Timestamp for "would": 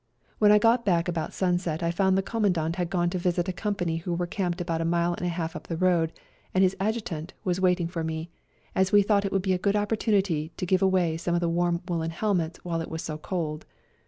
9.31-9.43